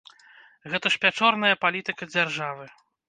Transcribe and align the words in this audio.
Гэта 0.71 0.91
ж 0.95 1.01
пячорная 1.05 1.55
палітыка 1.67 2.03
дзяржавы! 2.15 2.65